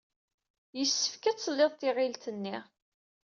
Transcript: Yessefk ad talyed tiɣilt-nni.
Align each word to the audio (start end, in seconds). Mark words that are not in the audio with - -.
Yessefk 0.77 1.23
ad 1.29 1.37
talyed 1.39 1.73
tiɣilt-nni. 1.79 2.57